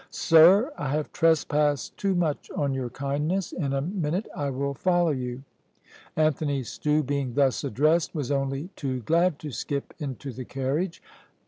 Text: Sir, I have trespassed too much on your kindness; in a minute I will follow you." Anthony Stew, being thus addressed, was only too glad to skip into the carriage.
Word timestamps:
Sir, 0.09 0.73
I 0.79 0.89
have 0.93 1.11
trespassed 1.13 1.95
too 1.95 2.15
much 2.15 2.49
on 2.55 2.73
your 2.73 2.89
kindness; 2.89 3.51
in 3.51 3.71
a 3.71 3.81
minute 3.83 4.25
I 4.35 4.49
will 4.49 4.73
follow 4.73 5.11
you." 5.11 5.43
Anthony 6.15 6.63
Stew, 6.63 7.03
being 7.03 7.35
thus 7.35 7.63
addressed, 7.63 8.15
was 8.15 8.31
only 8.31 8.71
too 8.75 9.01
glad 9.01 9.37
to 9.37 9.51
skip 9.51 9.93
into 9.99 10.31
the 10.33 10.43
carriage. 10.45 11.03